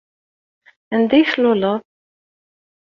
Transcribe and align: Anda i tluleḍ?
Anda 0.95 1.15
i 1.17 1.23
tluleḍ? 1.31 1.79